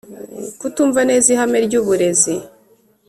[0.59, 2.33] kutumva neza ihame ryuburezi